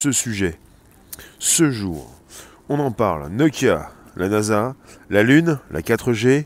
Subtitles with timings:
[0.00, 0.56] ce sujet.
[1.40, 2.08] Ce jour,
[2.68, 3.30] on en parle.
[3.30, 4.76] Nokia, la NASA,
[5.10, 6.44] la Lune, la 4G,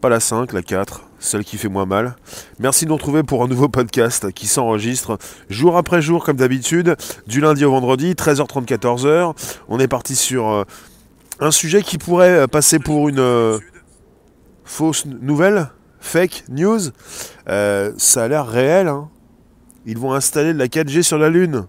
[0.00, 2.14] pas la 5, la 4, celle qui fait moins mal.
[2.60, 5.18] Merci de nous retrouver pour un nouveau podcast qui s'enregistre
[5.50, 6.94] jour après jour comme d'habitude,
[7.26, 9.34] du lundi au vendredi, 13h30, 14h.
[9.66, 10.62] On est parti sur euh,
[11.40, 13.58] un sujet qui pourrait passer pour une euh,
[14.64, 15.68] fausse nouvelle,
[15.98, 16.78] fake news.
[17.48, 18.86] Euh, ça a l'air réel.
[18.86, 19.08] Hein.
[19.84, 21.66] Ils vont installer de la 4G sur la Lune.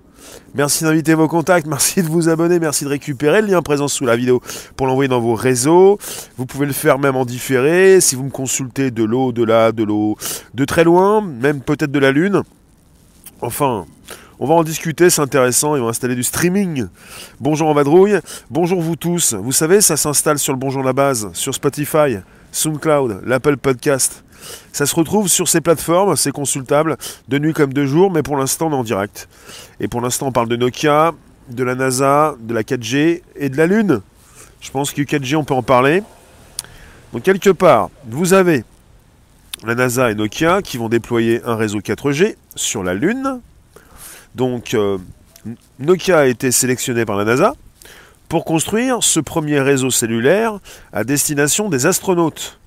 [0.53, 4.05] Merci d'inviter vos contacts, merci de vous abonner, merci de récupérer le lien présent sous
[4.05, 4.41] la vidéo
[4.77, 5.99] pour l'envoyer dans vos réseaux.
[6.37, 9.71] Vous pouvez le faire même en différé si vous me consultez de l'eau, de là,
[9.71, 10.17] de l'eau,
[10.53, 12.43] de très loin, même peut-être de la Lune.
[13.41, 13.85] Enfin,
[14.39, 16.87] on va en discuter, c'est intéressant, ils vont installer du streaming.
[17.39, 19.33] Bonjour en vadrouille, bonjour vous tous.
[19.33, 22.17] Vous savez, ça s'installe sur le Bonjour la base, sur Spotify,
[22.55, 24.23] SoundCloud, l'Apple Podcast.
[24.71, 26.97] Ça se retrouve sur ces plateformes, c'est consultable
[27.27, 29.27] de nuit comme de jour, mais pour l'instant on est en direct.
[29.81, 31.13] Et pour l'instant on parle de Nokia,
[31.49, 34.01] de la NASA, de la 4G et de la Lune.
[34.61, 36.01] Je pense que 4G on peut en parler.
[37.11, 38.63] Donc quelque part, vous avez
[39.65, 43.41] la NASA et Nokia qui vont déployer un réseau 4G sur la Lune.
[44.33, 44.97] Donc euh,
[45.79, 47.53] Nokia a été sélectionné par la NASA
[48.29, 50.59] pour construire ce premier réseau cellulaire
[50.93, 52.59] à destination des astronautes.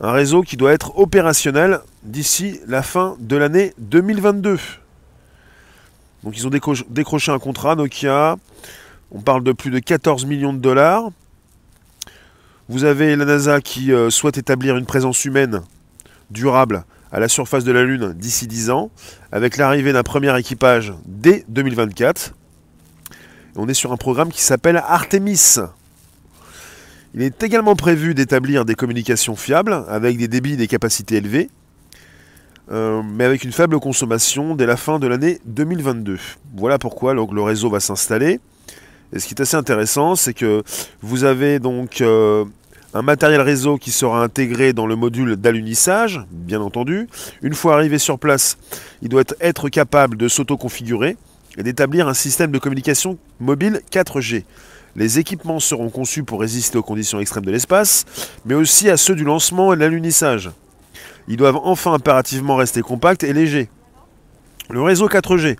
[0.00, 4.58] Un réseau qui doit être opérationnel d'ici la fin de l'année 2022.
[6.24, 6.50] Donc ils ont
[6.88, 8.36] décroché un contrat Nokia.
[9.12, 11.10] On parle de plus de 14 millions de dollars.
[12.68, 15.62] Vous avez la NASA qui euh, souhaite établir une présence humaine
[16.30, 18.90] durable à la surface de la Lune d'ici 10 ans,
[19.30, 22.32] avec l'arrivée d'un premier équipage dès 2024.
[23.56, 25.58] On est sur un programme qui s'appelle Artemis.
[27.14, 31.50] Il est également prévu d'établir des communications fiables avec des débits et des capacités élevées,
[32.70, 36.18] euh, mais avec une faible consommation dès la fin de l'année 2022.
[36.56, 38.40] Voilà pourquoi donc, le réseau va s'installer.
[39.12, 40.62] Et ce qui est assez intéressant, c'est que
[41.02, 42.46] vous avez donc euh,
[42.94, 47.08] un matériel réseau qui sera intégré dans le module d'alunissage, bien entendu.
[47.42, 48.56] Une fois arrivé sur place,
[49.02, 51.18] il doit être capable de s'auto-configurer
[51.56, 54.44] et d'établir un système de communication mobile 4G.
[54.94, 58.04] Les équipements seront conçus pour résister aux conditions extrêmes de l'espace,
[58.44, 60.50] mais aussi à ceux du lancement et de l'alunissage.
[61.28, 63.70] Ils doivent enfin impérativement rester compacts et légers.
[64.70, 65.56] Le réseau 4G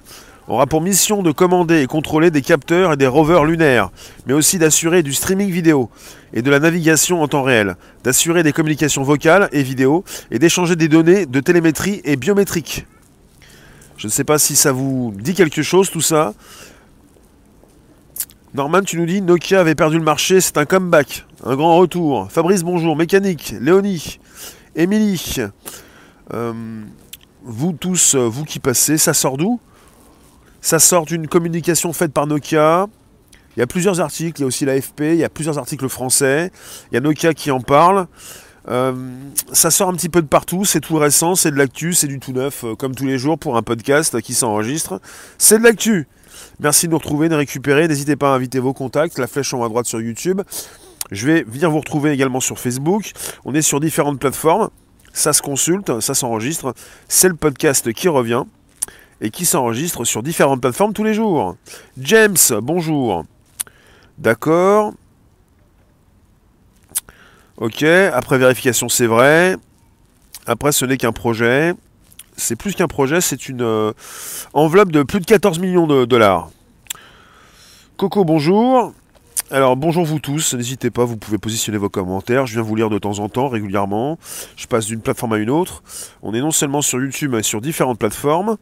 [0.49, 3.91] aura pour mission de commander et contrôler des capteurs et des rovers lunaires,
[4.27, 5.89] mais aussi d'assurer du streaming vidéo
[6.35, 10.77] et de la navigation en temps réel, d'assurer des communications vocales et vidéo et d'échanger
[10.77, 12.87] des données de télémétrie et biométrique.
[14.03, 16.35] Je ne sais pas si ça vous dit quelque chose tout ça.
[18.53, 22.27] Norman, tu nous dis Nokia avait perdu le marché, c'est un comeback, un grand retour.
[22.29, 22.97] Fabrice, bonjour.
[22.97, 24.19] Mécanique, Léonie,
[24.75, 25.37] Émilie,
[26.35, 26.53] euh,
[27.45, 29.61] vous tous, vous qui passez, ça sort d'où?
[30.61, 32.89] Ça sort d'une communication faite par Nokia.
[33.57, 35.89] Il y a plusieurs articles, il y a aussi l'AFP, il y a plusieurs articles
[35.89, 36.51] français,
[36.91, 38.09] il y a Nokia qui en parle.
[38.69, 38.93] Euh,
[39.53, 42.21] ça sort un petit peu de partout, c'est tout récent, c'est de l'actu, c'est du
[42.21, 45.01] tout neuf, comme tous les jours pour un podcast qui s'enregistre.
[45.39, 46.07] C'est de l'actu.
[46.61, 47.89] Merci de nous retrouver, de récupérer.
[47.89, 50.43] N'hésitez pas à inviter vos contacts, la flèche en haut à droite sur YouTube.
[51.11, 53.13] Je vais venir vous retrouver également sur Facebook.
[53.45, 54.71] On est sur différentes plateformes.
[55.13, 56.75] Ça se consulte, ça s'enregistre.
[57.09, 58.45] C'est le podcast qui revient
[59.21, 61.57] et qui s'enregistre sur différentes plateformes tous les jours.
[61.99, 63.25] James, bonjour.
[64.19, 64.95] D'accord.
[67.63, 69.57] Ok, après vérification, c'est vrai.
[70.47, 71.75] Après, ce n'est qu'un projet
[72.37, 73.93] c'est plus qu'un projet, c'est une euh,
[74.53, 76.51] enveloppe de plus de 14 millions de dollars.
[77.97, 78.93] Coco, bonjour.
[79.53, 82.89] Alors bonjour vous tous, n'hésitez pas, vous pouvez positionner vos commentaires, je viens vous lire
[82.89, 84.19] de temps en temps, régulièrement.
[84.57, 85.85] Je passe d'une plateforme à une autre.
[86.23, 88.57] On est non seulement sur YouTube, mais sur différentes plateformes.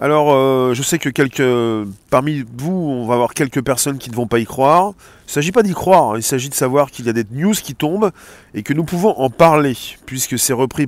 [0.00, 4.28] Alors, euh, je sais que parmi vous, on va avoir quelques personnes qui ne vont
[4.28, 4.92] pas y croire.
[5.24, 6.14] Il ne s'agit pas d'y croire, hein.
[6.16, 8.12] il s'agit de savoir qu'il y a des news qui tombent
[8.54, 9.76] et que nous pouvons en parler,
[10.06, 10.86] puisque c'est repris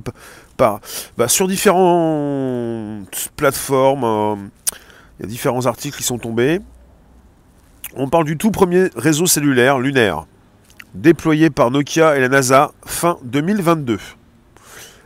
[0.55, 0.79] par,
[1.17, 4.03] bah, sur différentes plateformes.
[4.05, 4.35] Euh,
[5.19, 6.61] il y a différents articles qui sont tombés.
[7.95, 10.25] On parle du tout premier réseau cellulaire lunaire,
[10.95, 13.99] déployé par Nokia et la NASA fin 2022.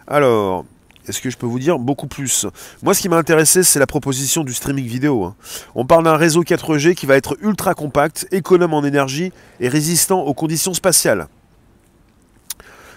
[0.08, 0.66] Alors,
[1.07, 2.46] est-ce que je peux vous dire beaucoup plus?
[2.84, 5.24] Moi, ce qui m'a intéressé, c'est la proposition du streaming vidéo.
[5.24, 5.36] Hein.
[5.75, 10.22] On parle d'un réseau 4G qui va être ultra compact, économe en énergie et résistant
[10.22, 11.28] aux conditions spatiales.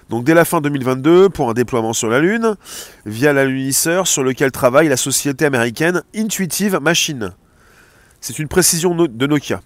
[0.08, 2.56] Donc dès la fin 2022, pour un déploiement sur la Lune,
[3.04, 7.34] via l'alunisseur sur lequel travaille la société américaine Intuitive Machine.
[8.20, 9.60] C'est une précision de Nokia.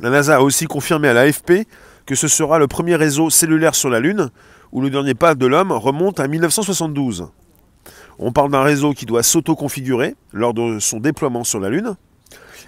[0.00, 1.66] La NASA a aussi confirmé à l'AFP
[2.06, 4.30] que ce sera le premier réseau cellulaire sur la Lune,
[4.72, 7.28] où le dernier pas de l'homme remonte à 1972.
[8.18, 11.96] On parle d'un réseau qui doit s'auto-configurer lors de son déploiement sur la Lune.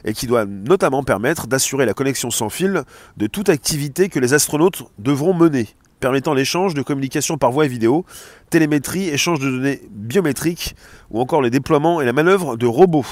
[0.07, 2.83] et qui doit notamment permettre d'assurer la connexion sans fil
[3.17, 5.67] de toute activité que les astronautes devront mener,
[5.99, 8.05] permettant l'échange de communication par voie et vidéo,
[8.51, 10.77] télémétrie, échange de données biométriques
[11.11, 13.07] ou encore les déploiements et la manœuvre de robots.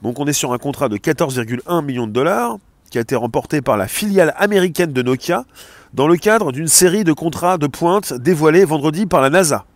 [0.00, 2.56] Donc on est sur un contrat de 14,1 millions de dollars
[2.90, 5.44] qui a été remporté par la filiale américaine de Nokia
[5.92, 9.66] dans le cadre d'une série de contrats de pointe dévoilés vendredi par la NASA.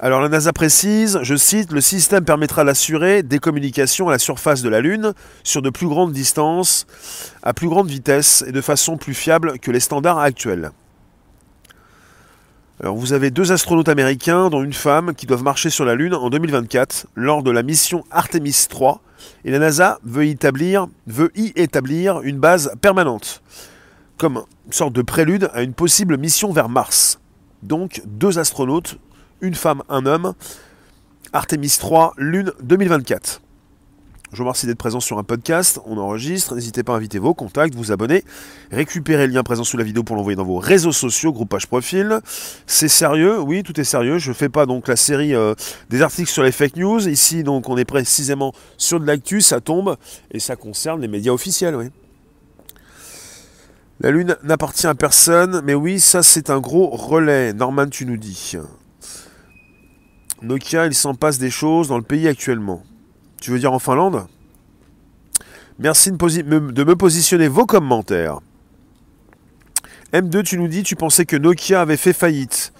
[0.00, 4.62] Alors la NASA précise, je cite, le système permettra d'assurer des communications à la surface
[4.62, 5.12] de la Lune
[5.44, 6.86] sur de plus grandes distances,
[7.42, 10.72] à plus grande vitesse et de façon plus fiable que les standards actuels.
[12.82, 16.14] Alors vous avez deux astronautes américains, dont une femme, qui doivent marcher sur la Lune
[16.14, 19.00] en 2024 lors de la mission Artemis 3,
[19.44, 23.40] et la NASA veut établir, veut y établir une base permanente,
[24.18, 27.20] comme une sorte de prélude à une possible mission vers Mars.
[27.62, 28.98] Donc deux astronautes
[29.42, 30.34] une femme, un homme.
[31.34, 33.42] Artemis 3, Lune 2024.
[34.30, 37.34] Je vous remercie d'être présent sur un podcast, on enregistre, n'hésitez pas à inviter vos
[37.34, 38.24] contacts, vous abonner,
[38.70, 42.20] récupérer le lien présent sous la vidéo pour l'envoyer dans vos réseaux sociaux, groupage profil.
[42.66, 45.54] C'est sérieux, oui, tout est sérieux, je ne fais pas donc la série euh,
[45.90, 49.60] des articles sur les fake news, ici donc on est précisément sur de l'actu, ça
[49.60, 49.96] tombe,
[50.30, 51.90] et ça concerne les médias officiels, oui.
[54.02, 58.16] La Lune n'appartient à personne, mais oui, ça c'est un gros relais, Norman tu nous
[58.16, 58.56] dis.
[60.42, 62.82] Nokia, il s'en passe des choses dans le pays actuellement.
[63.40, 64.26] Tu veux dire en Finlande?
[65.78, 68.40] Merci de, me positionner vos commentaires.
[70.12, 72.72] M2, tu nous dis, tu pensais que Nokia avait fait faillite.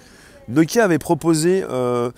[0.49, 2.11] Nokia avait proposé, euh,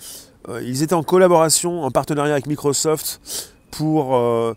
[0.48, 4.54] euh, ils étaient en collaboration, en partenariat avec Microsoft pour euh,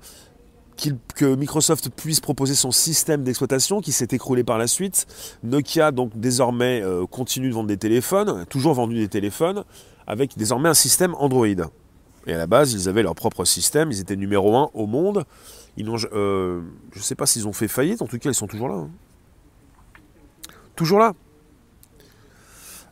[1.15, 5.07] que Microsoft puisse proposer son système d'exploitation qui s'est écroulé par la suite.
[5.43, 9.63] Nokia, donc désormais, continue de vendre des téléphones, toujours vendu des téléphones
[10.09, 11.45] avec désormais un système Android.
[12.27, 15.23] Et à la base, ils avaient leur propre système, ils étaient numéro 1 au monde.
[15.77, 16.61] Ils euh,
[16.91, 18.75] je ne sais pas s'ils ont fait faillite, en tout cas, ils sont toujours là.
[18.75, 18.89] Hein.
[20.75, 21.13] Toujours là.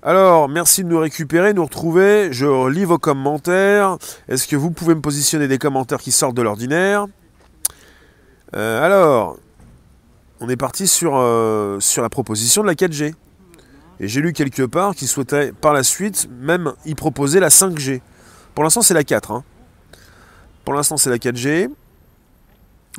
[0.04, 2.30] Alors, merci de nous récupérer, nous retrouver.
[2.32, 3.98] Je lis vos commentaires.
[4.28, 7.08] Est-ce que vous pouvez me positionner des commentaires qui sortent de l'ordinaire?
[8.56, 9.38] Euh, Alors,
[10.40, 13.14] on est parti sur, euh, la proposition de la 4G.
[14.00, 18.02] Et j'ai lu quelque part qu'ils souhaitaient par la suite même y proposer la 5G.
[18.54, 19.32] Pour l'instant, c'est la 4.
[19.32, 19.44] Hein.
[20.66, 21.70] Pour l'instant, c'est la 4G.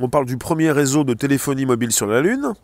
[0.00, 2.54] On parle du premier réseau de téléphonie mobile sur la Lune.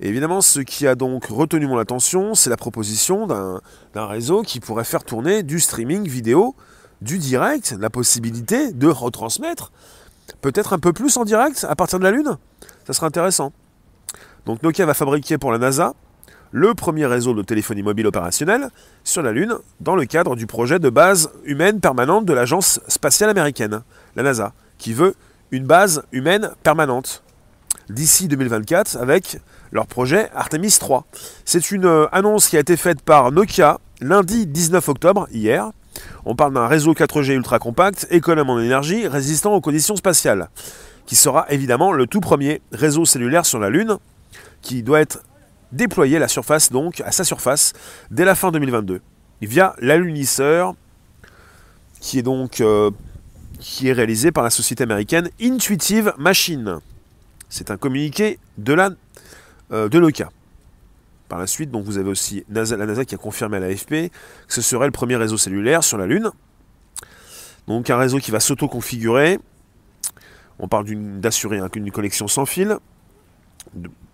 [0.00, 4.84] Évidemment, ce qui a donc retenu mon attention, c'est la proposition d'un réseau qui pourrait
[4.84, 6.54] faire tourner du streaming vidéo,
[7.02, 9.72] du direct, la possibilité de retransmettre,
[10.40, 12.36] peut-être un peu plus en direct à partir de la Lune?
[12.86, 13.52] Ça serait intéressant.
[14.46, 15.94] Donc Nokia va fabriquer pour la NASA
[16.52, 18.70] le premier réseau de téléphonie mobile opérationnel
[19.04, 23.30] sur la Lune dans le cadre du projet de base humaine permanente de l'Agence spatiale
[23.30, 23.82] américaine,
[24.16, 25.14] la NASA, qui veut
[25.52, 27.22] une base humaine permanente
[27.88, 29.38] d'ici 2024 avec
[29.72, 31.04] leur projet Artemis 3.
[31.44, 35.70] C'est une euh, annonce qui a été faite par Nokia lundi 19 octobre, hier.
[36.24, 40.50] On parle d'un réseau 4G ultra compact, économe en énergie, résistant aux conditions spatiales,
[41.06, 43.96] qui sera évidemment le tout premier réseau cellulaire sur la Lune,
[44.62, 45.22] qui doit être
[45.72, 47.72] déployer la surface donc à sa surface
[48.10, 49.00] dès la fin 2022
[49.40, 50.74] via l'alunisseur
[52.00, 52.90] qui est donc euh,
[53.58, 56.78] qui est réalisé par la société américaine Intuitive Machine.
[57.48, 58.76] C'est un communiqué de
[59.72, 60.30] euh, Nokia.
[61.30, 64.10] Par la suite, donc vous avez aussi la NASA qui a confirmé à l'AFP
[64.48, 66.32] que ce serait le premier réseau cellulaire sur la Lune.
[67.68, 69.38] Donc un réseau qui va s'auto-configurer.
[70.58, 70.86] On parle
[71.20, 72.76] d'assurer une connexion sans fil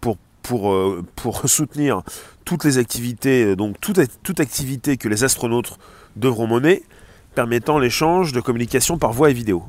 [0.02, 2.02] pour pour, euh, pour soutenir
[2.44, 5.78] toutes les activités, euh, donc toute, toute activité que les astronautes
[6.14, 6.82] devront mener,
[7.34, 9.64] permettant l'échange de communication par voix et vidéo.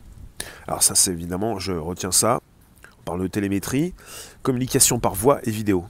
[0.68, 2.42] Alors ça c'est évidemment, je retiens ça,
[3.00, 3.94] on parle de télémétrie,
[4.44, 5.86] communication par voix et vidéo.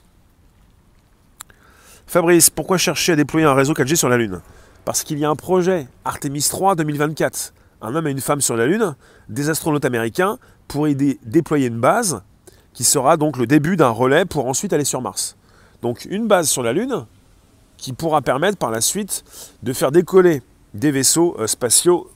[2.07, 4.39] Fabrice, pourquoi chercher à déployer un réseau 4G sur la Lune?
[4.85, 7.53] Parce qu'il y a un projet, Artemis 3 2024.
[7.81, 8.95] Un homme et une femme sur la Lune,
[9.27, 12.23] des astronautes américains, pour aider déployer une base
[12.71, 15.35] qui sera donc le début d'un relais pour ensuite aller sur Mars.
[15.81, 17.05] Donc une base sur la Lune
[17.75, 19.25] qui pourra permettre par la suite
[19.61, 20.41] de faire décoller
[20.73, 22.09] des vaisseaux euh, spatiaux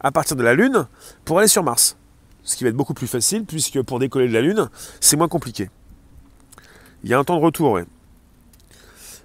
[0.00, 0.86] à partir de la Lune
[1.24, 1.96] pour aller sur Mars.
[2.42, 4.68] Ce qui va être beaucoup plus facile puisque pour décoller de la Lune,
[5.00, 5.70] c'est moins compliqué.
[7.04, 7.82] Il y a un temps de retour, oui.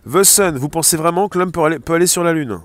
[0.05, 2.59] The vous pensez vraiment que l'homme peut aller, sur la Lune?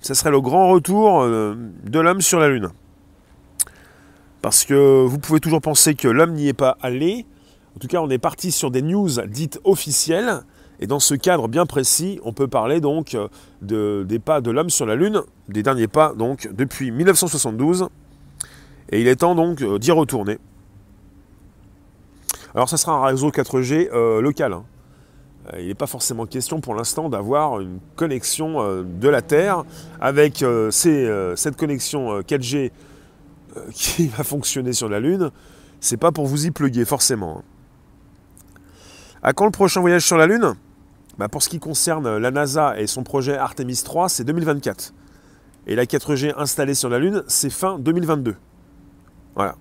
[0.00, 2.68] Ce serait le grand retour euh, de l'homme sur la Lune.
[4.40, 7.26] Parce que vous pouvez toujours penser que l'homme n'y est pas allé.
[7.76, 10.42] En tout cas, on est parti sur des news dites officielles.
[10.78, 13.16] Et dans ce cadre bien précis, on peut parler donc
[13.62, 17.88] de, des pas de l'homme sur la Lune, des derniers pas donc depuis 1972
[18.90, 20.38] Et il est temps donc d'y retourner.
[22.54, 23.90] Alors ça sera un réseau 4G
[24.20, 24.52] local.
[24.52, 24.64] Hein.
[25.58, 29.64] Il n'est pas forcément question pour l'instant d'avoir une connexion de la Terre
[30.00, 32.70] avec cette connexion 4G
[33.72, 35.30] qui va fonctionner sur la Lune.
[35.80, 37.42] C'est pas pour vous y pluguer forcément.
[39.22, 40.54] À quand le prochain voyage sur la Lune?
[41.18, 44.94] Bah, Pour ce qui concerne la NASA et son projet Artemis 3, c'est 2024.
[45.66, 48.36] Et la 4G installée sur la Lune, c'est fin 2022.
[49.34, 49.56] Voilà.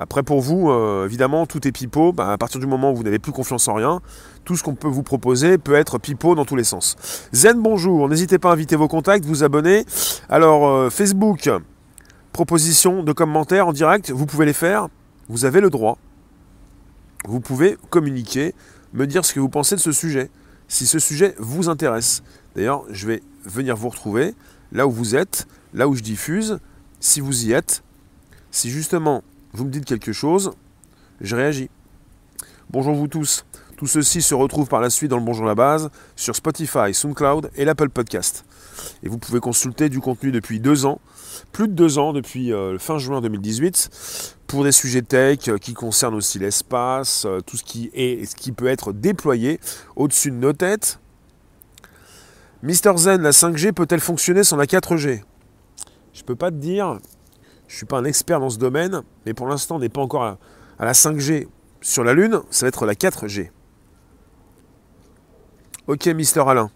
[0.00, 2.12] Après, pour vous, euh, évidemment, tout est pipeau.
[2.12, 4.00] Bah, à partir du moment où vous n'avez plus confiance en rien,
[4.44, 6.96] tout ce qu'on peut vous proposer peut être pipeau dans tous les sens.
[7.32, 8.08] Zen, bonjour.
[8.08, 9.84] N'hésitez pas à inviter vos contacts, vous abonner.
[10.28, 11.50] Alors, euh, Facebook,
[12.32, 14.88] proposition de commentaires en direct, vous pouvez les faire.
[15.28, 15.98] Vous avez le droit
[17.26, 18.54] vous pouvez communiquer,
[18.92, 20.30] me dire ce que vous pensez de ce sujet,
[20.68, 22.22] si ce sujet vous intéresse.
[22.54, 24.34] D'ailleurs, je vais venir vous retrouver
[24.72, 26.58] là où vous êtes, là où je diffuse,
[27.00, 27.82] si vous y êtes.
[28.50, 30.52] Si justement vous me dites quelque chose,
[31.20, 31.70] je réagis.
[32.70, 33.46] Bonjour vous tous.
[33.78, 37.50] Tout ceci se retrouve par la suite dans le Bonjour la base sur Spotify, SoundCloud
[37.54, 38.44] et l'Apple Podcast.
[39.02, 41.00] Et vous pouvez consulter du contenu depuis deux ans,
[41.52, 45.74] plus de deux ans depuis euh, fin juin 2018, pour des sujets tech euh, qui
[45.74, 49.60] concernent aussi l'espace, euh, tout ce qui est ce qui peut être déployé
[49.96, 50.98] au-dessus de nos têtes.
[52.62, 55.22] Mister Zen, la 5G peut-elle fonctionner sans la 4G
[56.12, 56.98] Je peux pas te dire,
[57.68, 60.00] je ne suis pas un expert dans ce domaine, mais pour l'instant on n'est pas
[60.00, 60.38] encore à,
[60.80, 61.46] la 5G
[61.80, 63.50] sur la Lune, ça va être la 4G.
[65.86, 66.70] Ok, Mister Alain.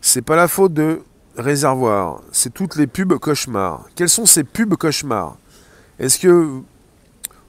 [0.00, 1.02] C'est pas la faute de
[1.36, 3.86] réservoir, c'est toutes les pubs cauchemars.
[3.94, 5.36] Quelles sont ces pubs cauchemars?
[5.98, 6.62] Est-ce que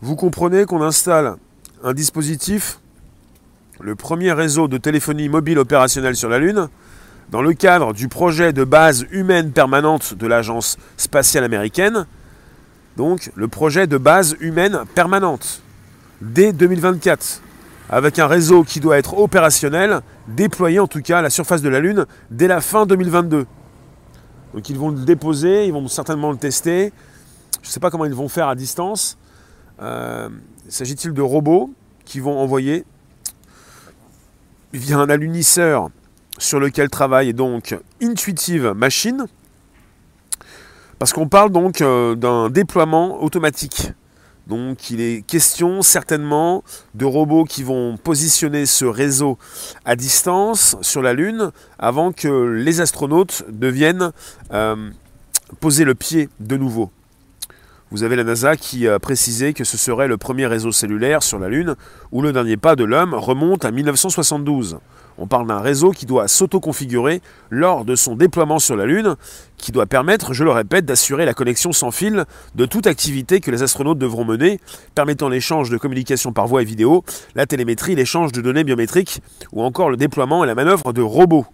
[0.01, 1.35] vous comprenez qu'on installe
[1.83, 2.79] un dispositif,
[3.79, 6.69] le premier réseau de téléphonie mobile opérationnel sur la Lune,
[7.31, 12.07] dans le cadre du projet de base humaine permanente de l'Agence spatiale américaine,
[12.97, 15.61] donc le projet de base humaine permanente,
[16.21, 17.41] dès 2024,
[17.89, 21.69] avec un réseau qui doit être opérationnel, déployé en tout cas à la surface de
[21.69, 23.45] la Lune dès la fin 2022.
[24.53, 26.91] Donc ils vont le déposer, ils vont certainement le tester,
[27.61, 29.17] je ne sais pas comment ils vont faire à distance.
[29.81, 30.29] Euh,
[30.67, 31.71] s'agit-il de robots
[32.05, 32.85] qui vont envoyer
[34.73, 35.89] via un alunisseur
[36.39, 39.27] sur lequel travaille donc Intuitive Machine
[40.97, 43.91] Parce qu'on parle donc euh, d'un déploiement automatique.
[44.47, 46.63] Donc il est question certainement
[46.95, 49.37] de robots qui vont positionner ce réseau
[49.85, 54.11] à distance sur la Lune avant que les astronautes deviennent
[54.51, 54.89] euh,
[55.59, 56.89] poser le pied de nouveau.
[57.91, 61.39] Vous avez la NASA qui a précisé que ce serait le premier réseau cellulaire sur
[61.39, 61.75] la Lune
[62.11, 64.77] où le dernier pas de l'homme remonte à 1972.
[65.17, 67.19] On parle d'un réseau qui doit s'auto-configurer
[67.49, 69.15] lors de son déploiement sur la Lune,
[69.57, 73.49] qui doit permettre, je le répète, d'assurer la connexion sans fil de toute activité que
[73.49, 74.59] les astronautes devront mener,
[74.93, 77.03] permettant l'échange de communication par voie et vidéo,
[77.33, 81.47] la télémétrie, l'échange de données biométriques, ou encore le déploiement et la manœuvre de robots.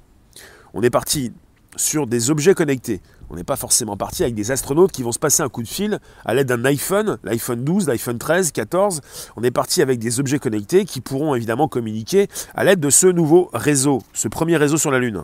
[0.74, 1.32] On est parti
[1.78, 3.02] sur des objets connectés.
[3.30, 5.68] On n'est pas forcément parti avec des astronautes qui vont se passer un coup de
[5.68, 9.02] fil à l'aide d'un iPhone, l'iPhone 12, l'iPhone 13, 14.
[9.36, 13.08] On est parti avec des objets connectés qui pourront évidemment communiquer à l'aide de ce
[13.08, 15.24] nouveau réseau, ce premier réseau sur la Lune.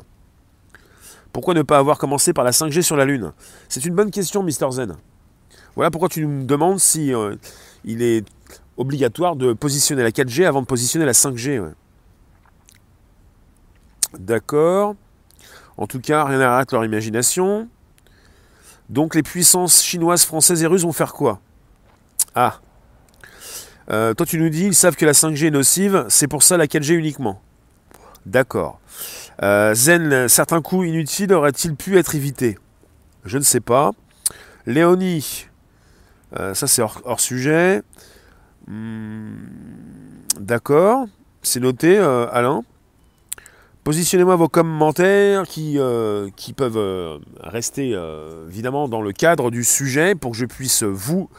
[1.32, 3.32] Pourquoi ne pas avoir commencé par la 5G sur la Lune?
[3.70, 4.96] C'est une bonne question, Mister Zen.
[5.76, 7.36] Voilà pourquoi tu nous demandes si euh,
[7.86, 8.26] il est
[8.78, 11.72] obligatoire de positionner la 4G avant de positionner la 5G.
[14.20, 14.96] D'accord.
[15.78, 17.70] En tout cas, rien n'arrête leur imagination.
[18.92, 21.40] Donc les puissances chinoises, françaises et russes vont faire quoi?
[22.36, 22.60] Ah.
[23.90, 26.58] Euh, toi tu nous dis, ils savent que la 5G est nocive, c'est pour ça
[26.58, 27.42] la 4G uniquement.
[28.26, 28.82] D'accord.
[29.44, 32.58] Euh, Zen, certains coups inutiles auraient-ils pu être évités?
[33.24, 33.92] Je ne sais pas.
[34.66, 35.48] Léonie,
[36.38, 37.82] euh, ça c'est hors, sujet.
[38.68, 39.38] Hmm,
[40.38, 41.06] d'accord,
[41.42, 42.64] c'est noté, Alain.
[43.84, 49.64] Positionnez-moi vos commentaires qui, euh, qui peuvent euh, rester euh, évidemment dans le cadre du
[49.64, 51.30] sujet pour que je puisse vous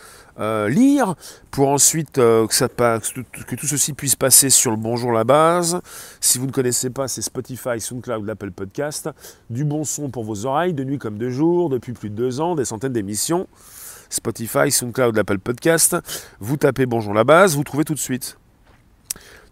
[0.69, 1.15] lire,
[1.53, 5.81] pour ensuite que, que tout ceci puisse passer sur le Bonjour la base.
[6.21, 9.11] Si vous ne connaissez pas, c'est Spotify, SoundCloud, l'Apple Podcast.
[9.51, 12.41] Du bon son pour vos oreilles, de nuit comme de jour, depuis plus de deux
[12.41, 13.47] ans, des centaines d'émissions.
[14.09, 15.97] Spotify, SoundCloud, l'Apple Podcast.
[16.41, 18.39] Vous tapez Bonjour la base, vous trouvez tout de suite.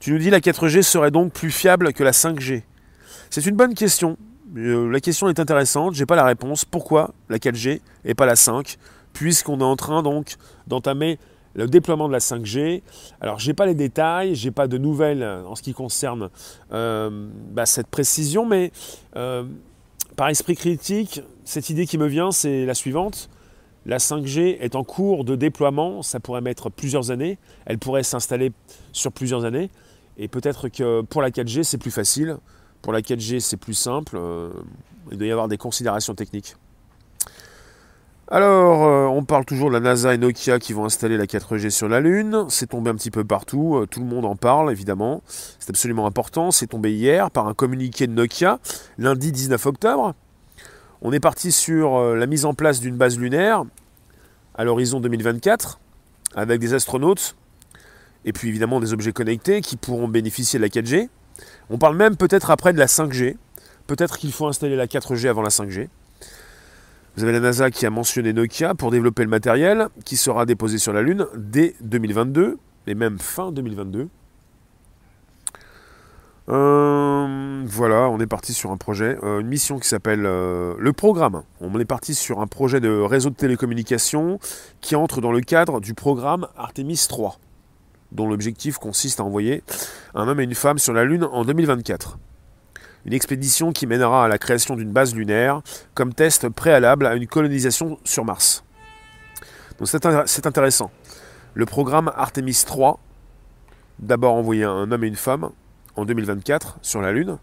[0.00, 2.62] Tu nous dis la 4G serait donc plus fiable que la 5G.
[3.30, 4.16] C'est une bonne question.
[4.56, 6.64] Euh, la question est intéressante, j'ai pas la réponse.
[6.64, 8.76] Pourquoi la 4G et pas la 5
[9.12, 10.34] Puisqu'on est en train donc
[10.66, 11.16] d'entamer
[11.54, 12.82] le déploiement de la 5G.
[13.20, 16.28] Alors j'ai pas les détails, j'ai pas de nouvelles en ce qui concerne
[16.72, 18.72] euh, bah, cette précision, mais
[19.14, 19.44] euh,
[20.16, 23.30] par esprit critique, cette idée qui me vient, c'est la suivante
[23.86, 28.50] La 5G est en cours de déploiement, ça pourrait mettre plusieurs années, elle pourrait s'installer
[28.90, 29.70] sur plusieurs années,
[30.18, 32.36] et peut-être que pour la 4G c'est plus facile,
[32.82, 34.50] pour la 4G c'est plus simple, euh,
[35.10, 36.56] il doit y avoir des considérations techniques.
[38.32, 41.70] Alors, euh, on parle toujours de la NASA et Nokia qui vont installer la 4G
[41.70, 42.44] sur la Lune.
[42.48, 45.22] C'est tombé un petit peu partout, euh, tout le monde en parle évidemment.
[45.26, 46.52] C'est absolument important.
[46.52, 48.60] C'est tombé hier par un communiqué de Nokia,
[48.98, 50.14] lundi 19 octobre.
[51.02, 53.64] On est parti sur la mise en place d'une base lunaire
[54.54, 55.80] à l'horizon 2024
[56.34, 57.36] avec des astronautes
[58.24, 61.08] et puis évidemment des objets connectés qui pourront bénéficier de la 4G.
[61.70, 63.36] On parle même peut-être après de la 5G.
[63.86, 65.88] Peut-être qu'il faut installer la 4G avant la 5G.
[67.16, 70.78] Vous avez la NASA qui a mentionné Nokia pour développer le matériel qui sera déposé
[70.78, 74.08] sur la Lune dès 2022 et même fin 2022.
[76.48, 80.92] Euh, voilà, on est parti sur un projet, euh, une mission qui s'appelle euh, le
[80.92, 81.42] programme.
[81.60, 84.40] On est parti sur un projet de réseau de télécommunications
[84.80, 87.38] qui entre dans le cadre du programme Artemis 3,
[88.12, 89.62] dont l'objectif consiste à envoyer
[90.14, 92.18] un homme et une femme sur la Lune en 2024.
[93.06, 95.62] Une expédition qui mènera à la création d'une base lunaire
[95.94, 98.64] comme test préalable à une colonisation sur Mars.
[99.84, 100.90] C'est intéressant.
[101.54, 103.00] Le programme Artemis 3,
[103.98, 105.50] d'abord envoyer un homme et une femme,
[105.96, 107.38] en 2024 sur la Lune,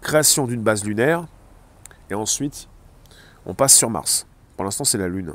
[0.00, 1.26] création d'une base lunaire,
[2.10, 2.68] et ensuite
[3.44, 4.26] on passe sur Mars.
[4.56, 5.34] Pour l'instant c'est la Lune.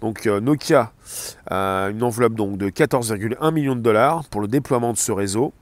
[0.00, 0.92] Donc euh, Nokia
[1.50, 5.52] une enveloppe donc, de 14,1 millions de dollars pour le déploiement de ce réseau.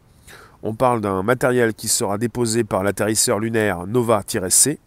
[0.63, 4.79] On parle d'un matériel qui sera déposé par l'atterrisseur lunaire Nova-C,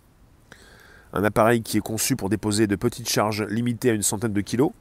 [1.13, 4.41] un appareil qui est conçu pour déposer de petites charges limitées à une centaine de
[4.41, 4.71] kilos.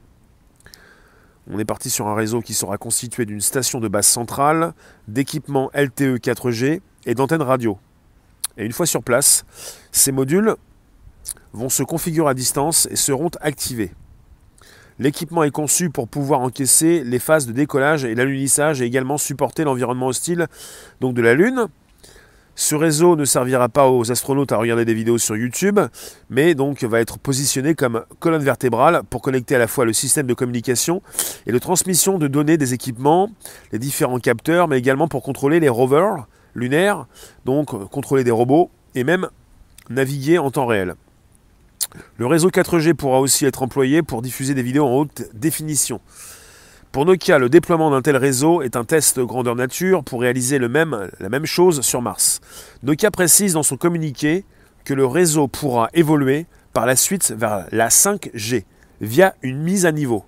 [1.49, 4.73] On est parti sur un réseau qui sera constitué d'une station de base centrale,
[5.07, 7.79] d'équipements LTE 4G et d'antennes radio.
[8.57, 9.45] Et une fois sur place,
[9.91, 10.55] ces modules
[11.53, 13.91] vont se configurer à distance et seront activés.
[14.99, 19.63] L'équipement est conçu pour pouvoir encaisser les phases de décollage et l'alunissage et également supporter
[19.63, 20.47] l'environnement hostile
[20.99, 21.67] donc de la Lune,
[22.59, 25.79] ce réseau ne servira pas aux astronautes à regarder des vidéos sur YouTube,
[26.29, 30.27] mais donc va être positionné comme colonne vertébrale pour connecter à la fois le système
[30.27, 31.01] de communication
[31.47, 33.29] et de transmission de données des équipements,
[33.71, 37.07] les différents capteurs, mais également pour contrôler les rovers lunaires,
[37.45, 39.29] donc contrôler des robots et même
[39.89, 40.95] naviguer en temps réel.
[42.17, 46.01] Le réseau 4G pourra aussi être employé pour diffuser des vidéos en haute définition.
[46.91, 50.67] Pour Nokia, le déploiement d'un tel réseau est un test grandeur nature pour réaliser la
[50.67, 52.41] même chose sur Mars.
[52.81, 54.43] Nokia précise dans son communiqué
[54.85, 58.63] que le réseau pourra évoluer par la suite vers la 5G
[59.01, 60.25] via une mise à niveau.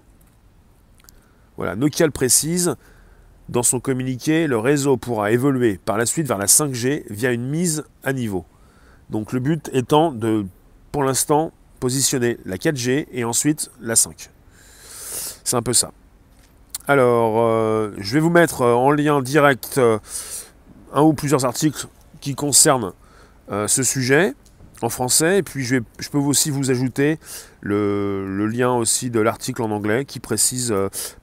[1.57, 2.75] Voilà, Nokia le précise
[3.49, 7.47] dans son communiqué, le réseau pourra évoluer par la suite vers la 5G via une
[7.47, 8.45] mise à niveau.
[9.09, 10.45] Donc le but étant de,
[10.91, 14.29] pour l'instant, positionner la 4G et ensuite la 5.
[15.43, 15.91] C'est un peu ça.
[16.87, 19.99] Alors, euh, je vais vous mettre euh, en lien direct euh,
[20.93, 21.87] un ou plusieurs articles
[22.19, 22.93] qui concernent
[23.67, 24.33] ce sujet
[24.81, 25.39] en français.
[25.39, 25.77] Et puis, je,
[26.09, 27.19] peux aussi vous ajouter
[27.59, 30.73] le, lien aussi de l'article en anglais qui précise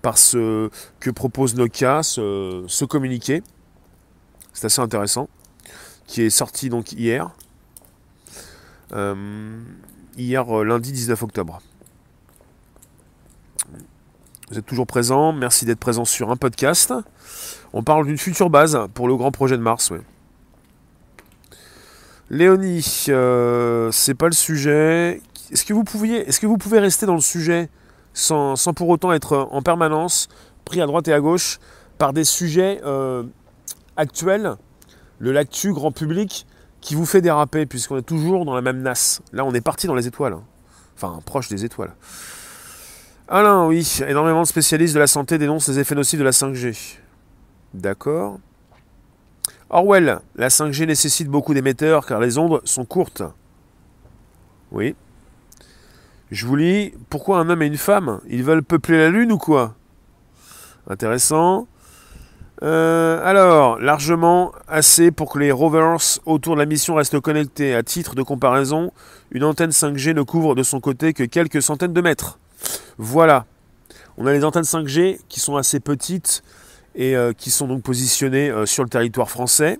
[0.02, 0.68] par ce
[1.00, 3.42] que propose Nokia ce, ce communiqué.
[4.52, 5.30] C'est assez intéressant.
[6.06, 7.30] Qui est sorti donc hier.
[8.92, 11.60] Hier, lundi 19 octobre.
[14.50, 15.32] Vous êtes toujours présent.
[15.32, 16.94] Merci d'être présent sur un podcast.
[17.74, 19.92] On parle d'une future base pour le grand projet de Mars.
[22.30, 25.20] Léonie, euh, c'est pas le sujet.
[25.50, 27.68] Est-ce que vous pouviez, est-ce que vous pouvez rester dans le sujet
[28.14, 30.28] sans, pour autant être en permanence
[30.64, 31.58] pris à droite et à gauche
[31.98, 33.24] par des sujets euh,
[33.96, 34.56] actuels,
[35.18, 36.46] le lactu grand public,
[36.80, 39.20] qui vous fait déraper puisqu'on est toujours dans la même nasse.
[39.32, 40.44] Là, on est parti dans les étoiles, hein.
[40.96, 41.94] enfin proche des étoiles.
[43.28, 46.96] Alain, oui, énormément de spécialistes de la santé dénoncent les effets nocifs de la 5G.
[47.74, 48.38] D'accord.
[49.70, 53.22] Orwell, la 5G nécessite beaucoup d'émetteurs car les ondes sont courtes.
[54.72, 54.96] Oui.
[56.30, 59.38] Je vous lis, pourquoi un homme et une femme Ils veulent peupler la Lune ou
[59.38, 59.74] quoi?
[60.88, 61.66] Intéressant.
[62.62, 67.74] Euh, alors, largement assez pour que les rovers autour de la mission restent connectés.
[67.74, 68.92] À titre de comparaison,
[69.30, 72.38] une antenne 5G ne couvre de son côté que quelques centaines de mètres.
[72.98, 73.46] Voilà.
[74.16, 76.42] On a les antennes 5G qui sont assez petites
[76.96, 79.78] et euh, qui sont donc positionnées euh, sur le territoire français.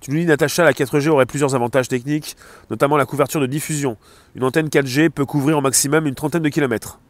[0.00, 2.36] Tu nous dis, Natacha, la 4G aurait plusieurs avantages techniques,
[2.70, 3.96] notamment la couverture de diffusion.
[4.36, 7.00] Une antenne 4G peut couvrir au maximum une trentaine de kilomètres,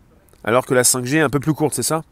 [0.45, 2.03] alors que la 5G est un peu plus courte, c'est ça?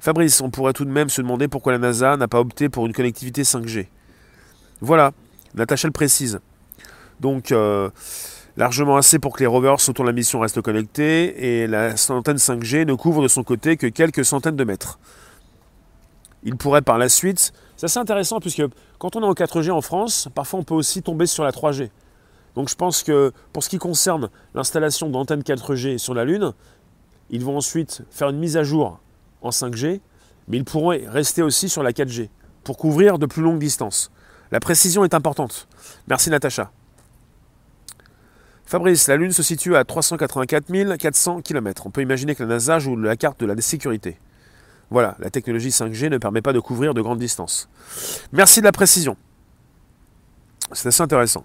[0.00, 2.86] Fabrice, on pourrait tout de même se demander pourquoi la NASA n'a pas opté pour
[2.86, 3.88] une connectivité 5G.
[4.80, 5.12] Voilà,
[5.54, 6.40] Natacha le précise.
[7.20, 7.90] Donc, euh,
[8.56, 12.36] largement assez pour que les rovers autour de la mission restent connectés, et la antenne
[12.36, 14.98] 5G ne couvre de son côté que quelques centaines de mètres.
[16.44, 18.62] Il pourrait par la suite, c'est assez intéressant puisque
[18.98, 21.90] quand on est en 4G en France, parfois on peut aussi tomber sur la 3G.
[22.54, 26.52] Donc je pense que pour ce qui concerne l'installation d'antennes 4G sur la Lune,
[27.30, 29.00] ils vont ensuite faire une mise à jour
[29.42, 30.00] en 5G,
[30.48, 32.28] mais ils pourront rester aussi sur la 4G
[32.64, 34.10] pour couvrir de plus longues distances.
[34.50, 35.68] La précision est importante.
[36.08, 36.70] Merci Natacha.
[38.64, 41.86] Fabrice, la Lune se situe à 384 400 km.
[41.86, 44.18] On peut imaginer que la NASA joue la carte de la sécurité.
[44.90, 47.68] Voilà, la technologie 5G ne permet pas de couvrir de grandes distances.
[48.32, 49.16] Merci de la précision.
[50.72, 51.44] C'est assez intéressant.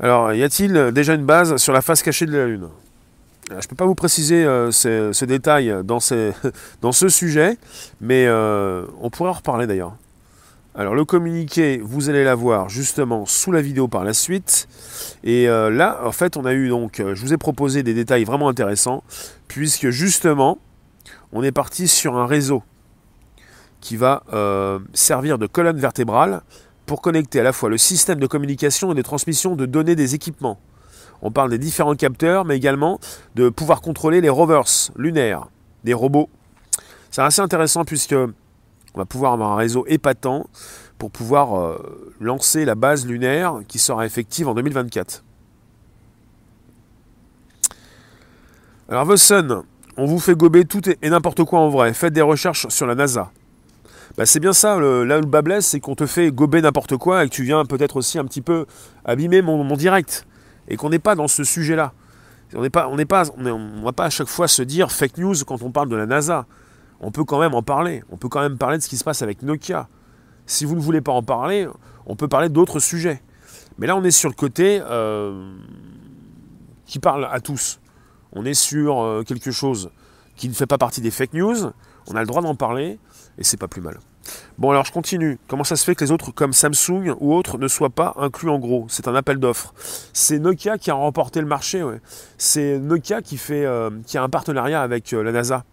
[0.00, 2.68] Alors, y a-t-il déjà une base sur la face cachée de la Lune?
[3.50, 7.58] Je ne peux pas vous préciser euh, ces, détails dans, ce sujet,
[8.00, 9.96] mais euh, on pourrait en reparler d'ailleurs.
[10.74, 14.68] Alors le communiqué, vous allez l'avoir justement sous la vidéo par la suite.
[15.22, 18.24] Et euh, là, en fait, on a eu donc, je vous ai proposé des détails
[18.24, 19.02] vraiment intéressants,
[19.48, 20.58] puisque justement,
[21.32, 22.62] on est parti sur un réseau
[23.80, 24.22] qui va
[24.94, 26.42] servir de colonne vertébrale
[26.86, 30.14] pour connecter à la fois le système de communication et de transmission de données des
[30.14, 30.58] équipements.
[31.22, 32.98] On parle des différents capteurs, mais également
[33.34, 34.64] de pouvoir contrôler les rovers
[34.96, 35.46] lunaires,
[35.84, 36.28] des robots.
[37.10, 40.46] C'est assez intéressant puisque on va pouvoir avoir un réseau épatant
[40.98, 45.24] pour pouvoir euh, lancer la base lunaire qui sera effective en 2024.
[48.88, 49.62] Alors Vossen,
[49.96, 51.94] on vous fait gober tout et n'importe quoi en vrai.
[51.94, 53.30] Faites des recherches sur la NASA.
[54.16, 56.96] Bah, c'est bien ça, là où le bas blesse, c'est qu'on te fait gober n'importe
[56.98, 58.66] quoi et que tu viens peut-être aussi un petit peu
[59.04, 60.26] abîmer mon, direct.
[60.68, 61.92] Et qu'on n'est pas dans ce sujet-là.
[62.54, 65.18] On n'est pas, on n'est pas, on, va pas à chaque fois se dire fake
[65.18, 66.46] news quand on parle de la NASA.
[67.00, 68.02] On peut quand même en parler.
[68.10, 69.88] On peut quand même parler de ce qui se passe avec Nokia.
[70.46, 71.68] Si vous ne voulez pas en parler,
[72.06, 73.22] on peut parler d'autres sujets.
[73.78, 75.54] Mais là, on est sur le côté euh,
[76.86, 77.80] qui parle à tous.
[78.32, 79.90] On est sur euh, quelque chose
[80.36, 81.72] qui ne fait pas partie des fake news.
[82.08, 82.98] On a le droit d'en parler
[83.38, 83.98] et c'est pas plus mal.
[84.58, 85.38] Bon alors je continue.
[85.48, 88.50] Comment ça se fait que les autres comme Samsung ou autres ne soient pas inclus
[88.50, 88.86] en gros?
[88.88, 89.74] C'est un appel d'offres.
[90.12, 91.82] C'est Nokia qui a remporté le marché.
[92.38, 95.64] C'est Nokia euh, qui a un partenariat avec euh, la NASA.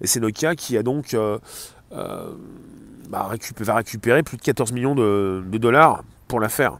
[0.00, 1.38] Et c'est Nokia qui a donc euh,
[1.90, 3.30] bah,
[3.60, 6.78] va récupérer plus de 14 millions de dollars pour l'affaire.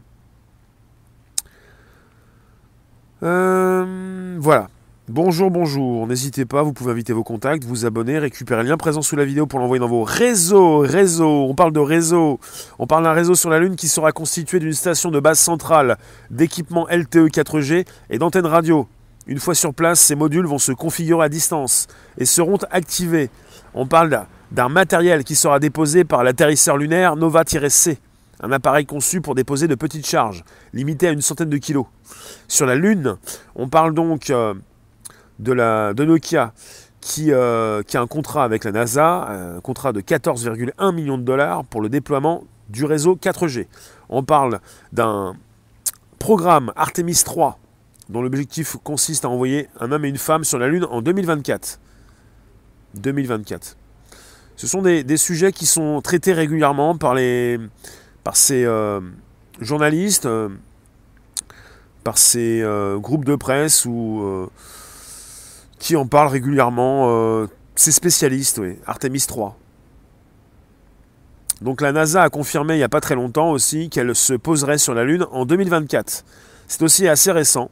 [3.20, 4.68] voilà.
[5.10, 6.06] Bonjour, bonjour.
[6.06, 9.24] N'hésitez pas, vous pouvez inviter vos contacts, vous abonner, récupérer le lien présent sous la
[9.24, 10.80] vidéo pour l'envoyer dans vos réseaux.
[10.80, 12.38] Réseaux, on parle de réseau.
[12.78, 15.96] On parle d'un réseau sur la Lune qui sera constitué d'une station de base centrale,
[16.28, 18.86] d'équipements LTE 4G et d'antennes radio.
[19.26, 21.86] Une fois sur place, ces modules vont se configurer à distance
[22.18, 23.30] et seront activés.
[23.72, 27.98] On parle d'un matériel qui sera déposé par l'atterrisseur lunaire Nova-C,
[28.42, 30.44] un appareil conçu pour déposer de petites charges,
[30.74, 31.86] limitées à une centaine de kilos.
[32.46, 33.16] Sur la Lune,
[33.56, 34.52] on parle donc euh,
[35.38, 36.52] de, Nokia
[37.00, 41.22] qui, euh, qui, a un contrat avec la NASA, un contrat de 14,1 millions de
[41.22, 43.66] dollars pour le déploiement du réseau 4G.
[44.08, 44.60] On parle
[44.92, 45.36] d'un
[46.18, 47.58] programme Artemis 3
[48.08, 51.78] dont l'objectif consiste à envoyer un homme et une femme sur la Lune en 2024.
[52.94, 53.76] 2024.
[54.56, 57.60] Ce sont des, sujets qui sont traités régulièrement par, les,
[58.24, 59.00] par ces euh,
[59.60, 60.48] journalistes, euh,
[62.02, 62.64] par ces
[62.96, 64.48] groupes de presse ou
[65.78, 67.06] qui en parle régulièrement.
[67.10, 69.56] Euh, c'est spécialiste, oui, Artemis 3.
[71.60, 74.78] Donc la NASA a confirmé il n'y a pas très longtemps aussi qu'elle se poserait
[74.78, 76.24] sur la Lune en 2024.
[76.68, 77.70] C'est aussi assez récent.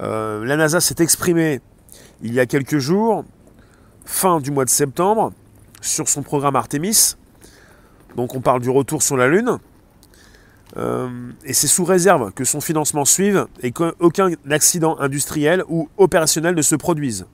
[0.00, 1.60] Euh, la NASA s'est exprimée
[2.22, 3.24] il y a quelques jours,
[4.04, 5.32] fin du mois de septembre,
[5.80, 7.16] sur son programme Artemis.
[8.16, 9.58] Donc on parle du retour sur la Lune.
[10.76, 11.08] Euh,
[11.44, 16.62] et c'est sous réserve que son financement suive et qu'aucun accident industriel ou opérationnel ne
[16.62, 17.26] se produise.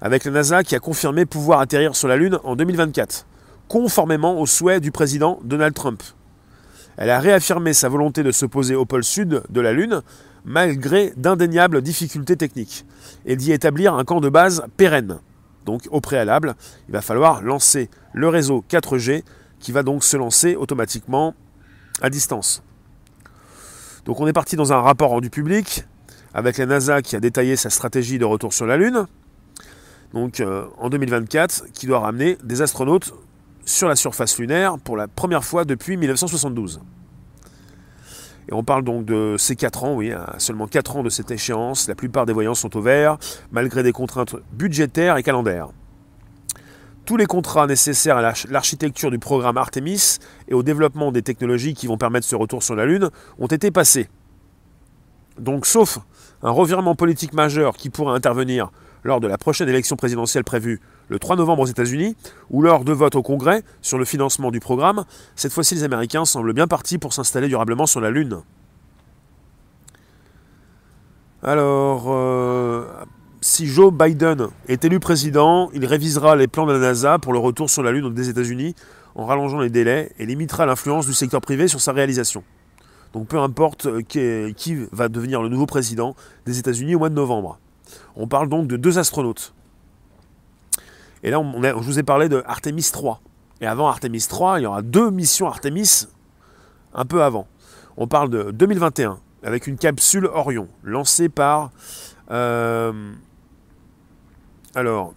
[0.00, 3.26] Avec la NASA qui a confirmé pouvoir atterrir sur la Lune en 2024,
[3.68, 6.02] conformément aux souhaits du président Donald Trump.
[6.96, 10.02] Elle a réaffirmé sa volonté de se poser au pôle sud de la Lune,
[10.44, 12.86] malgré d'indéniables difficultés techniques,
[13.24, 15.18] et d'y établir un camp de base pérenne.
[15.64, 16.54] Donc au préalable,
[16.88, 19.22] il va falloir lancer le réseau 4G
[19.60, 21.34] qui va donc se lancer automatiquement
[22.02, 22.62] à distance.
[24.04, 25.84] Donc on est parti dans un rapport rendu public
[26.34, 29.06] avec la NASA qui a détaillé sa stratégie de retour sur la Lune,
[30.12, 33.12] donc euh, en 2024, qui doit ramener des astronautes
[33.64, 36.80] sur la surface lunaire pour la première fois depuis 1972.
[38.48, 41.86] Et on parle donc de ces 4 ans, oui, seulement 4 ans de cette échéance,
[41.86, 43.18] la plupart des voyants sont au vert,
[43.52, 45.68] malgré des contraintes budgétaires et calendaires.
[47.08, 51.86] Tous les contrats nécessaires à l'architecture du programme Artemis et au développement des technologies qui
[51.86, 54.10] vont permettre ce retour sur la Lune ont été passés.
[55.38, 56.00] Donc sauf
[56.42, 58.70] un revirement politique majeur qui pourrait intervenir
[59.04, 62.14] lors de la prochaine élection présidentielle prévue le 3 novembre aux États-Unis,
[62.50, 66.26] ou lors de votes au Congrès sur le financement du programme, cette fois-ci les Américains
[66.26, 68.42] semblent bien partis pour s'installer durablement sur la Lune.
[71.42, 72.84] Alors, euh,
[73.48, 77.38] si Joe Biden est élu président, il révisera les plans de la NASA pour le
[77.38, 78.74] retour sur la Lune des États-Unis
[79.14, 82.44] en rallongeant les délais et limitera l'influence du secteur privé sur sa réalisation.
[83.14, 87.14] Donc peu importe euh, qui va devenir le nouveau président des États-Unis au mois de
[87.14, 87.58] novembre.
[88.16, 89.54] On parle donc de deux astronautes.
[91.22, 93.20] Et là, je vous ai parlé de Artemis 3.
[93.62, 96.06] Et avant Artemis 3, il y aura deux missions Artemis
[96.92, 97.48] un peu avant.
[97.96, 101.70] On parle de 2021 avec une capsule Orion lancée par
[102.30, 102.92] euh,
[104.74, 105.14] alors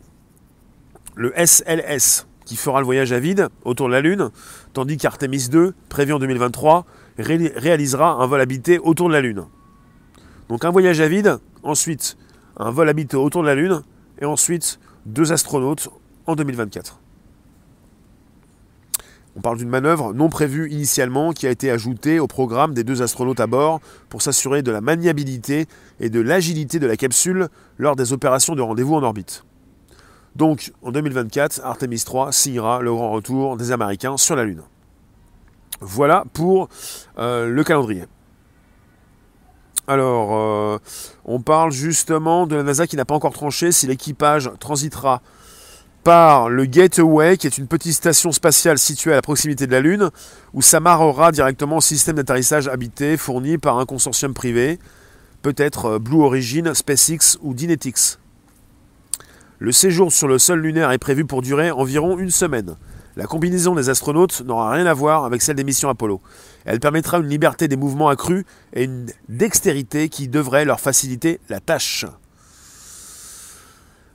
[1.16, 4.30] le SLS qui fera le voyage à vide autour de la Lune,
[4.74, 6.86] tandis qu'Artemis 2, prévu en 2023,
[7.18, 9.46] réalisera un vol habité autour de la Lune.
[10.50, 12.18] Donc un voyage à vide, ensuite
[12.58, 13.82] un vol habité autour de la Lune,
[14.20, 15.90] et ensuite deux astronautes
[16.26, 17.01] en 2024.
[19.36, 23.02] On parle d'une manœuvre non prévue initialement qui a été ajoutée au programme des deux
[23.02, 25.68] astronautes à bord pour s'assurer de la maniabilité
[26.02, 29.46] et de l'agilité de la capsule lors des opérations de rendez-vous en orbite.
[30.36, 34.64] Donc en 2024, Artemis 3 signera le grand retour des Américains sur la Lune.
[35.80, 36.68] Voilà pour
[37.18, 38.04] euh, le calendrier.
[39.88, 40.78] Alors, euh,
[41.26, 45.22] on parle justement de la NASA qui n'a pas encore tranché si l'équipage transitera
[46.04, 49.82] par le Gateway, qui est une petite station spatiale située à la proximité de la
[49.82, 50.10] Lune,
[50.54, 54.80] où s'amarrera directement au système d'atterrissage habité fourni par un consortium privé,
[55.42, 58.18] peut-être euh, Blue Origin, SpaceX ou Dynetics.
[59.60, 62.78] Le séjour sur le sol lunaire est prévu pour durer environ une semaine.
[63.16, 66.22] La combinaison des astronautes n'aura rien à voir avec celle des missions Apollo.
[66.66, 71.60] Elle permettra une liberté des mouvements accrue et une dextérité qui devrait leur faciliter la
[71.60, 72.06] tâche.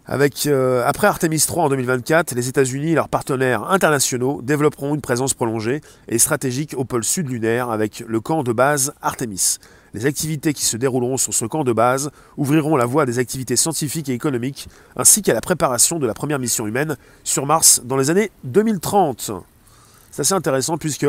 [0.09, 5.35] Euh, après Artemis 3 en 2024, les États-Unis et leurs partenaires internationaux développeront une présence
[5.35, 9.59] prolongée et stratégique au pôle sud lunaire avec le camp de base Artemis.
[9.95, 13.19] Les activités qui se dérouleront sur ce camp de base ouvriront la voie à des
[13.19, 17.81] activités scientifiques et économiques, ainsi qu'à la préparation de la première mission humaine sur Mars
[17.85, 19.33] dans les années 2030.
[20.11, 21.07] C'est assez intéressant puisque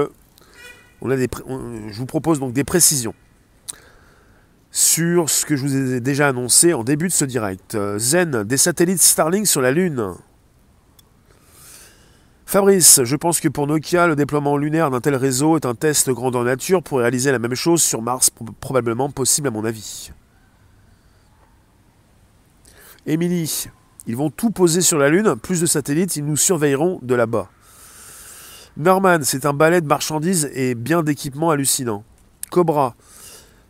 [1.01, 3.13] je vous propose donc des précisions
[4.71, 7.75] sur ce que je vous ai déjà annoncé en début de ce direct.
[7.75, 10.13] Euh, Zen, des satellites Starlink sur la Lune.
[12.45, 16.09] Fabrice, je pense que pour Nokia, le déploiement lunaire d'un tel réseau est un test
[16.09, 18.29] grandeur nature pour réaliser la même chose sur Mars,
[18.61, 20.11] probablement possible à mon avis.
[23.05, 23.67] Émilie,
[24.05, 27.49] ils vont tout poser sur la Lune, plus de satellites, ils nous surveilleront de là-bas.
[28.77, 32.05] Norman, c'est un balai de marchandises et bien d'équipements hallucinants.
[32.49, 32.95] Cobra,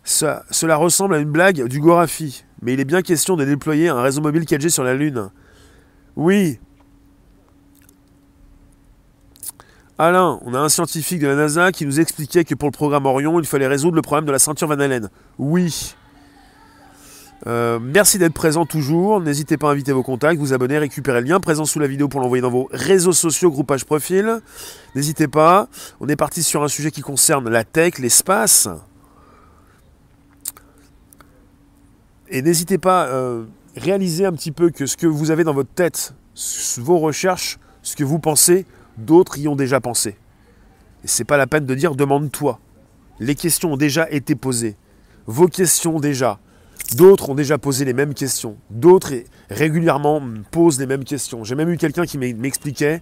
[0.08, 4.02] cela ressemble à une blague du Gorafi, mais il est bien question de déployer un
[4.02, 5.30] réseau mobile 4G sur la Lune.
[6.16, 6.60] Oui.
[9.98, 13.06] Alain, on a un scientifique de la NASA qui nous expliquait que pour le programme
[13.06, 15.10] Orion, il fallait résoudre le problème de la ceinture Van Allen.
[15.40, 15.96] Oui.
[17.46, 19.20] Euh, merci d'être présent toujours.
[19.20, 22.08] N'hésitez pas à inviter vos contacts, vous abonner, récupérer le lien présent sous la vidéo
[22.08, 24.40] pour l'envoyer dans vos réseaux sociaux, groupage profil.
[24.96, 25.68] N'hésitez pas.
[26.00, 28.70] On est parti sur un sujet qui concerne la tech, l'espace.
[32.30, 35.54] Et n'hésitez pas à euh, réaliser un petit peu que ce que vous avez dans
[35.54, 36.14] votre tête,
[36.78, 38.66] vos recherches, ce que vous pensez,
[38.98, 40.18] d'autres y ont déjà pensé.
[41.04, 42.60] Et c'est pas la peine de dire demande-toi.
[43.20, 44.76] Les questions ont déjà été posées.
[45.26, 46.40] Vos questions déjà.
[46.96, 48.58] D'autres ont déjà posé les mêmes questions.
[48.70, 49.14] D'autres
[49.50, 51.44] régulièrement posent les mêmes questions.
[51.44, 53.02] J'ai même eu quelqu'un qui m'expliquait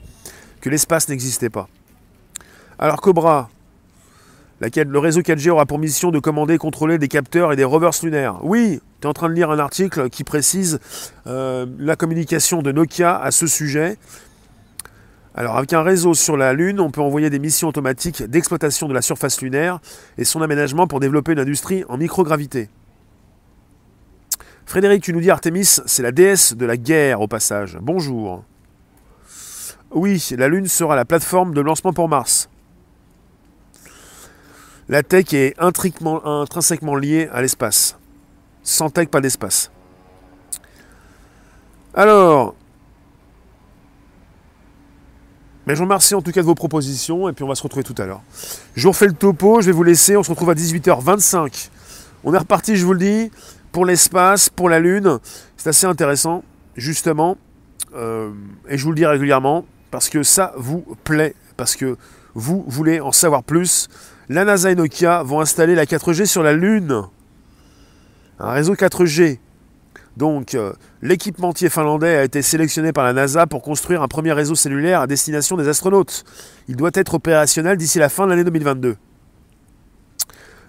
[0.62, 1.68] que l'espace n'existait pas.
[2.80, 3.50] Alors Cobra,
[4.60, 7.92] le réseau 4G aura pour mission de commander et contrôler des capteurs et des rovers
[8.04, 8.40] lunaires.
[8.44, 10.80] Oui, en train de lire un article qui précise
[11.28, 13.98] euh, la communication de Nokia à ce sujet.
[15.34, 18.94] Alors avec un réseau sur la Lune, on peut envoyer des missions automatiques d'exploitation de
[18.94, 19.80] la surface lunaire
[20.18, 22.70] et son aménagement pour développer une industrie en microgravité.
[24.66, 27.78] Frédéric, tu nous dis Artemis, c'est la déesse de la guerre au passage.
[27.82, 28.44] Bonjour.
[29.92, 32.50] Oui, la Lune sera la plateforme de lancement pour Mars.
[34.88, 37.98] La tech est intrinsèquement liée à l'espace.
[38.66, 39.72] Sans tech, pas d'espace.
[41.94, 42.56] Alors,
[45.66, 47.64] mais je vous remercie en tout cas de vos propositions et puis on va se
[47.64, 48.22] retrouver tout à l'heure.
[48.76, 51.70] Je vous refais le topo, je vais vous laisser, on se retrouve à 18h25.
[52.24, 53.32] On est reparti, je vous le dis,
[53.72, 55.20] pour l'espace, pour la Lune.
[55.58, 56.44] C'est assez intéressant,
[56.76, 57.38] justement,
[57.96, 58.32] euh,
[58.68, 61.98] et je vous le dis régulièrement, parce que ça vous plaît, parce que
[62.34, 63.88] vous voulez en savoir plus
[64.28, 67.04] la NASA et Nokia vont installer la 4G sur la Lune.
[68.40, 69.40] Un réseau 4G.
[70.18, 70.72] Donc, euh,
[71.02, 75.08] l'équipementier finlandais a été sélectionné par la NASA pour construire un premier réseau cellulaire à
[75.08, 76.24] destination des astronautes.
[76.68, 78.96] Il doit être opérationnel d'ici la fin de l'année 2022.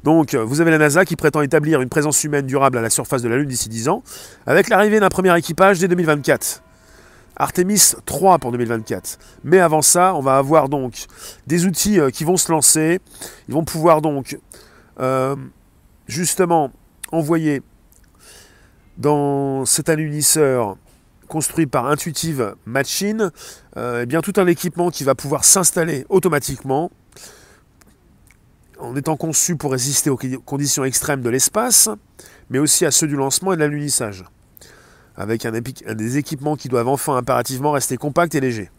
[0.02, 2.90] Donc, euh, vous avez la NASA qui prétend établir une présence humaine durable à la
[2.90, 4.02] surface de la Lune d'ici 10 ans,
[4.46, 6.62] avec l'arrivée d'un premier équipage dès 2024.
[7.36, 9.18] Artemis 3 pour 2024.
[9.44, 11.06] Mais avant ça, on va avoir donc
[11.46, 13.00] des outils euh, qui vont se lancer.
[13.48, 14.38] Ils vont pouvoir donc
[16.08, 16.70] justement
[17.12, 17.62] envoyer
[18.98, 20.76] dans cet alunisseur
[21.26, 23.30] construit par Intuitive Machine,
[23.76, 26.90] euh, eh bien tout un équipement qui va pouvoir s'installer automatiquement
[28.78, 31.88] en étant conçu pour résister aux conditions extrêmes de l'espace,
[32.50, 34.24] mais aussi à ceux du lancement et de l'alunissage,
[35.16, 38.70] avec un, des équipements qui doivent enfin impérativement rester compacts et légers.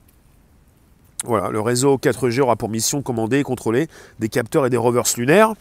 [1.25, 3.87] Voilà, le réseau 4G aura pour mission de commander et contrôler
[4.19, 5.55] des capteurs et des rovers lunaires,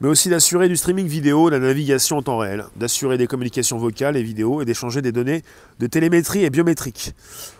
[0.00, 3.78] mais aussi d'assurer du streaming vidéo, de la navigation en temps réel, d'assurer des communications
[3.78, 5.42] vocales et vidéo et d'échanger des données
[5.78, 7.14] de télémétrie et biométrique.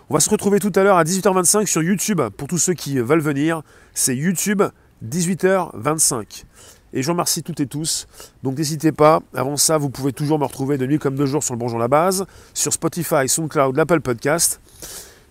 [0.09, 2.99] On va se retrouver tout à l'heure à 18h25 sur YouTube pour tous ceux qui
[2.99, 3.63] veulent venir.
[3.95, 4.63] C'est YouTube
[5.07, 6.45] 18h25.
[6.93, 8.09] Et je vous remercie toutes et tous.
[8.43, 9.21] Donc n'hésitez pas.
[9.35, 11.79] Avant ça, vous pouvez toujours me retrouver de nuit comme de jour sur le Bonjour
[11.79, 14.61] la base, sur Spotify, SoundCloud, l'Apple Podcast.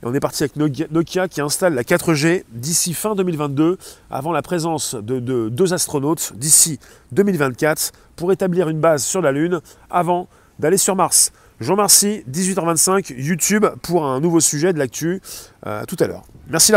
[0.02, 3.78] Et on est parti avec Nokia qui installe la 4G d'ici fin 2022,
[4.10, 6.80] avant la présence de, deux astronautes d'ici
[7.12, 9.60] 2024, pour établir une base sur la Lune
[9.90, 11.32] avant d'aller sur Mars.
[11.60, 15.22] Je vous remercie, 18h25, YouTube pour un nouveau sujet de l'actu.
[15.68, 16.24] Euh, tout à l'heure.
[16.48, 16.68] Merci.